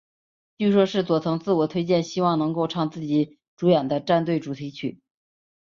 [0.57, 4.99] 据说是佐藤自我推荐希望能够唱自己主演的战队主题曲。